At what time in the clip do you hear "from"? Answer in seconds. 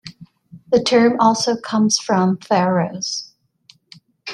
1.99-2.37